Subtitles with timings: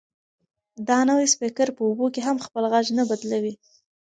[0.87, 3.53] دا نوی سپیکر په اوبو کې هم خپل غږ نه بدلوي.